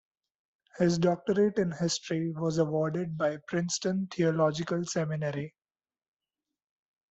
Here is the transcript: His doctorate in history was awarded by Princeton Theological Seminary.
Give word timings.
His 0.79 0.97
doctorate 0.97 1.59
in 1.59 1.71
history 1.73 2.31
was 2.31 2.57
awarded 2.57 3.19
by 3.19 3.37
Princeton 3.45 4.07
Theological 4.07 4.83
Seminary. 4.83 5.53